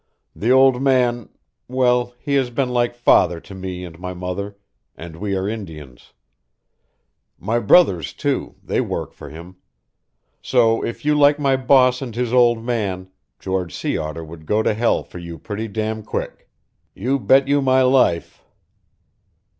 [0.35, 1.29] The old man
[1.67, 4.57] well, he has been like father to me and my mother
[4.97, 6.11] and we are Indians.
[7.37, 9.57] My brothers, too they work for him.
[10.41, 14.63] So if you like my boss and his old man, George Sea Otter would go
[14.63, 16.49] to hell for you pretty damn' quick.
[16.95, 18.43] You bet you my life!"